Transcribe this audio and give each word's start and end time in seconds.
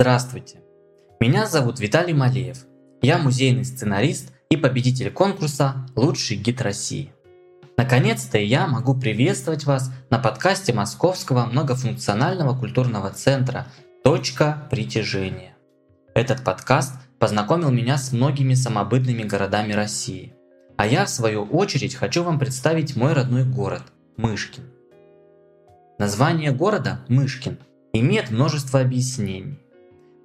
Здравствуйте. 0.00 0.60
Меня 1.18 1.46
зовут 1.46 1.80
Виталий 1.80 2.12
Малеев. 2.12 2.58
Я 3.02 3.18
музейный 3.18 3.64
сценарист 3.64 4.32
и 4.48 4.56
победитель 4.56 5.10
конкурса 5.10 5.88
«Лучший 5.96 6.36
гид 6.36 6.62
России». 6.62 7.12
Наконец-то 7.76 8.38
я 8.38 8.68
могу 8.68 8.94
приветствовать 8.94 9.64
вас 9.64 9.90
на 10.08 10.20
подкасте 10.20 10.72
Московского 10.72 11.46
многофункционального 11.46 12.56
культурного 12.56 13.10
центра 13.10 13.66
«Точка 14.04 14.68
притяжения». 14.70 15.56
Этот 16.14 16.44
подкаст 16.44 16.94
познакомил 17.18 17.72
меня 17.72 17.98
с 17.98 18.12
многими 18.12 18.54
самобытными 18.54 19.24
городами 19.24 19.72
России. 19.72 20.32
А 20.76 20.86
я, 20.86 21.06
в 21.06 21.10
свою 21.10 21.42
очередь, 21.42 21.96
хочу 21.96 22.22
вам 22.22 22.38
представить 22.38 22.94
мой 22.94 23.14
родной 23.14 23.42
город– 23.42 23.82
Мышкин. 24.16 24.62
Название 25.98 26.52
города 26.52 27.00
Мышкин 27.08 27.58
имеет 27.92 28.30
множество 28.30 28.78
объяснений. 28.78 29.58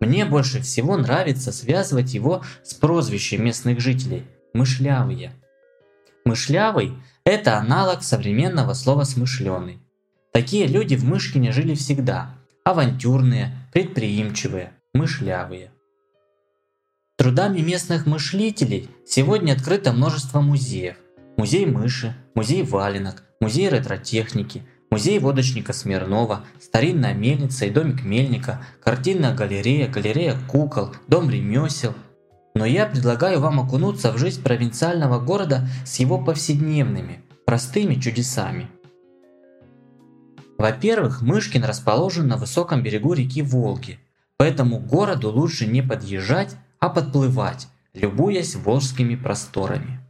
Мне 0.03 0.25
больше 0.25 0.61
всего 0.61 0.97
нравится 0.97 1.53
связывать 1.53 2.13
его 2.13 2.43
с 2.61 2.73
прозвищем 2.73 3.45
местных 3.45 3.79
жителей– 3.79 4.25
мышлявые. 4.53 5.31
Мышлявый– 6.25 6.97
это 7.23 7.57
аналог 7.57 8.03
современного 8.03 8.73
слова 8.73 9.05
смышленый. 9.05 9.79
Такие 10.33 10.67
люди 10.67 10.95
в 10.95 11.05
Мышкине 11.05 11.53
жили 11.53 11.73
всегда– 11.73 12.35
авантюрные, 12.65 13.55
предприимчивые, 13.71 14.73
мышлявые. 14.93 15.71
Трудами 17.17 17.61
местных 17.61 18.05
мышлителей 18.05 18.89
сегодня 19.07 19.53
открыто 19.53 19.93
множество 19.93 20.41
музеев. 20.41 20.97
Музей 21.37 21.65
мыши, 21.65 22.13
музей 22.35 22.63
валенок, 22.63 23.23
музей 23.39 23.69
ретротехники– 23.69 24.63
Музей 24.93 25.17
водочника 25.17 25.73
Смирнова, 25.73 26.45
старинная 26.61 27.15
мельница 27.15 27.65
и 27.65 27.71
домик 27.71 28.03
мельника, 28.03 28.63
картинная 28.79 29.33
галерея, 29.33 29.87
галерея 29.87 30.37
кукол, 30.47 30.91
дом 31.07 31.31
ремесел. 31.31 31.95
Но 32.53 32.63
я 32.67 32.85
предлагаю 32.85 33.39
вам 33.39 33.59
окунуться 33.59 34.11
в 34.11 34.19
жизнь 34.19 34.43
провинциального 34.43 35.19
города 35.19 35.67
с 35.83 35.95
его 35.95 36.23
повседневными, 36.23 37.23
простыми 37.47 37.95
чудесами. 37.95 38.69
Во-первых, 40.59 41.23
Мышкин 41.23 41.63
расположен 41.63 42.27
на 42.27 42.37
высоком 42.37 42.83
берегу 42.83 43.13
реки 43.13 43.41
Волги, 43.41 43.97
поэтому 44.37 44.77
городу 44.77 45.31
лучше 45.31 45.65
не 45.65 45.81
подъезжать, 45.81 46.55
а 46.77 46.89
подплывать, 46.89 47.67
любуясь 47.95 48.53
волжскими 48.53 49.15
просторами. 49.15 50.01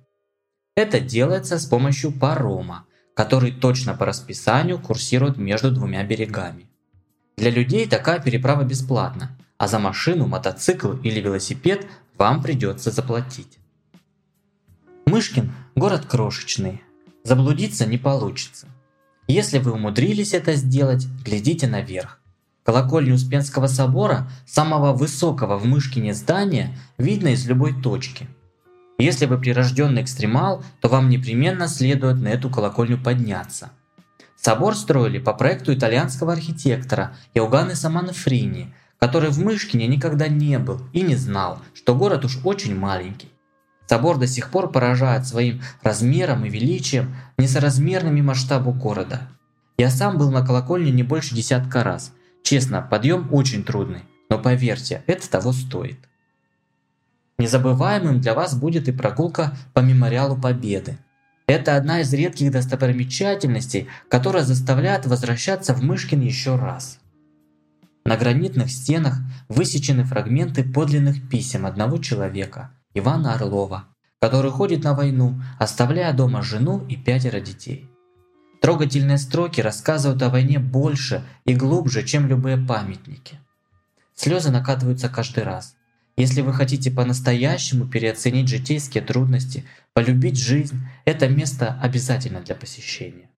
Это 0.75 0.99
делается 0.99 1.57
с 1.57 1.67
помощью 1.67 2.11
парома– 2.11 2.85
который 3.13 3.51
точно 3.51 3.93
по 3.93 4.05
расписанию 4.05 4.79
курсирует 4.79 5.37
между 5.37 5.71
двумя 5.71 6.03
берегами. 6.03 6.67
Для 7.37 7.51
людей 7.51 7.87
такая 7.87 8.19
переправа 8.19 8.63
бесплатна, 8.63 9.37
а 9.57 9.67
за 9.67 9.79
машину, 9.79 10.27
мотоцикл 10.27 10.93
или 11.03 11.19
велосипед 11.19 11.85
вам 12.17 12.41
придется 12.41 12.91
заплатить. 12.91 13.59
Мышкин– 15.05 15.51
город 15.75 16.05
крошечный, 16.05 16.81
заблудиться 17.23 17.85
не 17.85 17.97
получится. 17.97 18.67
Если 19.27 19.59
вы 19.59 19.73
умудрились 19.73 20.33
это 20.33 20.55
сделать, 20.55 21.07
глядите 21.23 21.67
наверх. 21.67 22.19
Колокольню 22.63 23.15
Успенского 23.15 23.67
собора, 23.67 24.29
самого 24.45 24.93
высокого 24.93 25.57
в 25.57 25.65
Мышкине 25.65 26.13
здания, 26.13 26.77
видно 26.97 27.29
из 27.29 27.45
любой 27.45 27.73
точки– 27.73 28.27
если 28.97 29.25
вы 29.25 29.37
прирожденный 29.37 30.01
экстремал, 30.01 30.63
то 30.79 30.87
вам 30.87 31.09
непременно 31.09 31.67
следует 31.67 32.17
на 32.17 32.27
эту 32.29 32.49
колокольню 32.49 32.97
подняться. 32.97 33.71
Собор 34.35 34.75
строили 34.75 35.19
по 35.19 35.33
проекту 35.33 35.73
итальянского 35.73 36.33
архитектора 36.33 37.15
Иоганна 37.33 37.75
Саманфрини, 37.75 38.73
который 38.99 39.29
в 39.29 39.39
Мышкине 39.39 39.87
никогда 39.87 40.27
не 40.27 40.59
был 40.59 40.81
и 40.91 41.01
не 41.01 41.15
знал, 41.15 41.59
что 41.73 41.95
город 41.95 42.25
уж 42.25 42.39
очень 42.43 42.77
маленький. 42.77 43.29
Собор 43.87 44.17
до 44.17 44.27
сих 44.27 44.49
пор 44.49 44.71
поражает 44.71 45.27
своим 45.27 45.61
размером 45.81 46.45
и 46.45 46.49
величием, 46.49 47.15
несоразмерными 47.37 48.21
масштабу 48.21 48.71
города. 48.71 49.29
Я 49.77 49.89
сам 49.89 50.17
был 50.17 50.31
на 50.31 50.45
колокольне 50.45 50.91
не 50.91 51.03
больше 51.03 51.35
десятка 51.35 51.83
раз. 51.83 52.13
Честно, 52.43 52.81
подъем 52.81 53.27
очень 53.31 53.63
трудный, 53.63 54.03
но 54.29 54.39
поверьте, 54.39 55.03
это 55.07 55.29
того 55.29 55.51
стоит. 55.51 55.99
Незабываемым 57.37 58.21
для 58.21 58.33
вас 58.35 58.55
будет 58.55 58.87
и 58.87 58.91
прогулка 58.91 59.57
по 59.73 59.79
мемориалу 59.79 60.37
Победы. 60.37 60.97
Это 61.47 61.75
одна 61.75 62.01
из 62.01 62.13
редких 62.13 62.51
достопримечательностей, 62.51 63.87
которая 64.07 64.43
заставляет 64.43 65.05
возвращаться 65.07 65.73
в 65.73 65.83
Мышкин 65.83 66.21
еще 66.21 66.55
раз. 66.55 66.99
На 68.05 68.17
гранитных 68.17 68.69
стенах 68.69 69.15
высечены 69.49 70.03
фрагменты 70.03 70.63
подлинных 70.63 71.27
писем 71.29 71.65
одного 71.65 71.97
человека, 71.97 72.71
Ивана 72.93 73.33
Орлова, 73.33 73.85
который 74.21 74.51
ходит 74.51 74.83
на 74.83 74.93
войну, 74.93 75.41
оставляя 75.59 76.13
дома 76.13 76.41
жену 76.43 76.85
и 76.87 76.95
пятеро 76.95 77.39
детей. 77.39 77.89
Трогательные 78.61 79.17
строки 79.17 79.59
рассказывают 79.59 80.21
о 80.21 80.29
войне 80.29 80.59
больше 80.59 81.23
и 81.45 81.53
глубже, 81.53 82.03
чем 82.03 82.27
любые 82.27 82.57
памятники. 82.57 83.39
Слезы 84.15 84.51
накатываются 84.51 85.09
каждый 85.09 85.43
раз– 85.43 85.75
если 86.15 86.41
вы 86.41 86.53
хотите 86.53 86.91
по-настоящему 86.91 87.87
переоценить 87.87 88.47
житейские 88.47 89.03
трудности, 89.03 89.65
полюбить 89.93 90.37
жизнь, 90.37 90.79
это 91.05 91.27
место 91.27 91.79
обязательно 91.81 92.41
для 92.41 92.55
посещения. 92.55 93.29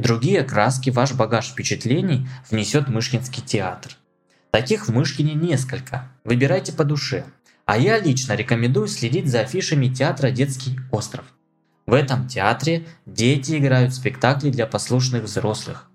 Другие 0.00 0.42
краски 0.42 0.90
ваш 0.90 1.14
багаж 1.14 1.48
впечатлений 1.48 2.28
внесет 2.50 2.88
Мышкинский 2.88 3.42
театр. 3.42 3.96
Таких 4.50 4.88
в 4.88 4.92
Мышкине 4.92 5.34
несколько, 5.34 6.10
выбирайте 6.24 6.72
по 6.72 6.84
душе. 6.84 7.24
А 7.64 7.78
я 7.78 7.98
лично 7.98 8.34
рекомендую 8.34 8.88
следить 8.88 9.28
за 9.28 9.40
афишами 9.40 9.88
театра 9.88 10.30
«Детский 10.30 10.78
остров». 10.90 11.24
В 11.86 11.94
этом 11.94 12.28
театре 12.28 12.86
дети 13.06 13.56
играют 13.56 13.94
спектакли 13.94 14.50
для 14.50 14.66
послушных 14.66 15.24
взрослых. 15.24 15.88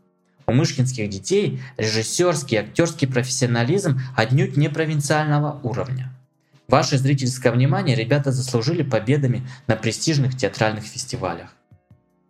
У 0.49 0.51
мышкинских 0.51 1.11
детей 1.11 1.61
режиссерский 1.77 2.57
и 2.57 2.59
актерский 2.59 3.07
профессионализм 3.07 4.01
отнюдь 4.15 4.57
не 4.57 4.67
провинциального 4.67 5.59
уровня. 5.61 6.11
Ваше 6.67 6.97
зрительское 6.97 7.51
внимание 7.51 7.95
ребята 7.95 8.31
заслужили 8.31 8.81
победами 8.81 9.47
на 9.67 9.75
престижных 9.75 10.35
театральных 10.35 10.85
фестивалях. 10.85 11.51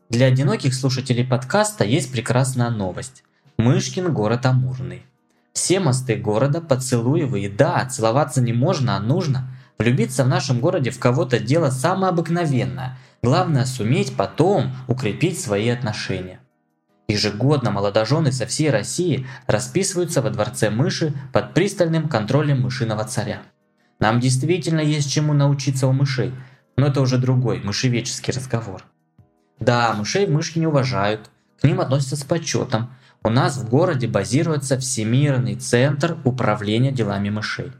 Для 0.09 0.25
одиноких 0.25 0.73
слушателей 0.73 1.25
подкаста 1.25 1.85
есть 1.85 2.11
прекрасная 2.11 2.69
новость. 2.69 3.23
Мышкин 3.57 4.13
город 4.13 4.45
Амурный. 4.45 5.03
Все 5.53 5.79
мосты 5.79 6.15
города 6.15 6.59
поцелуевые, 6.59 7.49
да, 7.49 7.85
целоваться 7.85 8.41
не 8.41 8.51
можно, 8.51 8.97
а 8.97 8.99
нужно. 8.99 9.49
Влюбиться 9.77 10.25
в 10.25 10.27
нашем 10.27 10.59
городе 10.59 10.91
в 10.91 10.99
кого-то 10.99 11.39
дело 11.39 11.69
самое 11.69 12.09
обыкновенное. 12.09 12.97
Главное 13.23 13.63
суметь 13.63 14.17
потом 14.17 14.75
укрепить 14.89 15.39
свои 15.39 15.69
отношения. 15.69 16.41
Ежегодно 17.09 17.71
молодожены 17.71 18.31
со 18.31 18.45
всей 18.45 18.69
России 18.69 19.25
расписываются 19.47 20.21
во 20.21 20.29
дворце 20.29 20.69
мыши 20.69 21.11
под 21.33 21.55
пристальным 21.55 22.07
контролем 22.07 22.61
мышиного 22.61 23.03
царя. 23.03 23.41
Нам 23.99 24.19
действительно 24.19 24.79
есть 24.79 25.11
чему 25.11 25.33
научиться 25.33 25.87
у 25.87 25.91
мышей, 25.91 26.31
но 26.77 26.85
это 26.85 27.01
уже 27.01 27.17
другой 27.17 27.61
мышевеческий 27.61 28.31
разговор. 28.31 28.85
Да, 29.59 29.91
мышей 29.93 30.27
в 30.27 30.29
Мышкине 30.29 30.67
уважают, 30.67 31.31
к 31.59 31.63
ним 31.63 31.81
относятся 31.81 32.15
с 32.15 32.23
почетом. 32.23 32.91
У 33.23 33.29
нас 33.29 33.57
в 33.57 33.67
городе 33.67 34.07
базируется 34.07 34.77
Всемирный 34.77 35.55
центр 35.55 36.15
управления 36.23 36.91
делами 36.91 37.31
мышей. 37.31 37.71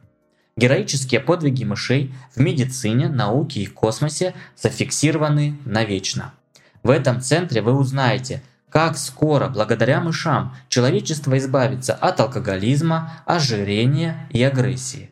Героические 0.58 1.20
подвиги 1.20 1.66
мышей 1.66 2.16
в 2.36 2.40
медицине, 2.40 3.08
науке 3.08 3.62
и 3.62 3.68
космосе 3.68 4.34
зафиксированы 4.58 5.60
навечно. 5.66 6.34
В 6.82 6.90
этом 6.90 7.22
центре 7.22 7.62
вы 7.62 7.74
узнаете, 7.74 8.42
как 8.70 8.98
скоро, 8.98 9.50
благодаря 9.50 10.00
мышам, 10.00 10.56
человечество 10.68 11.38
избавится 11.38 11.94
от 11.94 12.20
алкоголизма, 12.20 13.24
ожирения 13.26 14.30
и 14.32 14.44
агрессии. 14.44 15.12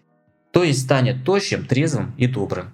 То 0.52 0.64
есть 0.64 0.84
станет 0.84 1.24
тощим, 1.24 1.66
трезвым 1.66 2.14
и 2.18 2.28
добрым. 2.28 2.74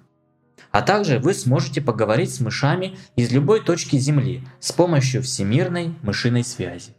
А 0.70 0.82
также 0.82 1.18
вы 1.18 1.34
сможете 1.34 1.80
поговорить 1.80 2.34
с 2.34 2.40
мышами 2.40 2.98
из 3.16 3.30
любой 3.32 3.60
точки 3.62 3.96
Земли 3.96 4.46
с 4.60 4.72
помощью 4.72 5.22
всемирной 5.22 5.94
мышиной 6.02 6.44
связи. 6.44 6.94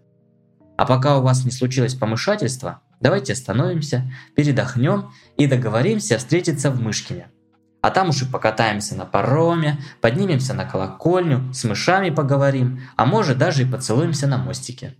А 0.77 0.85
пока 0.85 1.17
у 1.17 1.21
вас 1.21 1.45
не 1.45 1.51
случилось 1.51 1.93
помышательство, 1.93 2.81
давайте 2.99 3.33
остановимся, 3.33 4.11
передохнем 4.35 5.11
и 5.37 5.47
договоримся 5.47 6.17
встретиться 6.17 6.71
в 6.71 6.81
Мышкине. 6.81 7.27
А 7.85 7.91
там 7.91 8.09
уж 8.09 8.23
и 8.23 8.25
покатаемся 8.25 8.95
на 8.95 9.05
пароме, 9.05 9.79
поднимемся 10.01 10.55
на 10.55 10.65
колокольню, 10.65 11.53
с 11.53 11.63
мышами 11.65 12.09
поговорим, 12.09 12.81
а 12.95 13.05
может 13.05 13.37
даже 13.37 13.61
и 13.61 13.71
поцелуемся 13.71 14.25
на 14.25 14.39
мостике. 14.39 14.95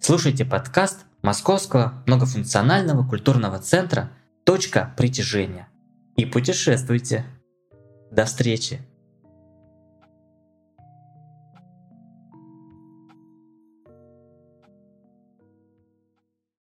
Слушайте 0.00 0.44
подкаст 0.44 1.04
Московского 1.22 2.04
многофункционального 2.06 3.04
культурного 3.04 3.58
центра 3.58 4.12
«Точка 4.44 4.94
притяжения» 4.96 5.66
и 6.14 6.26
путешествуйте. 6.26 7.24
До 8.12 8.24
встречи! 8.24 8.89